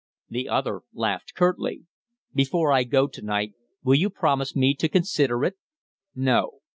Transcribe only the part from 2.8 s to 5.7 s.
go to night will you promise me to consider it?"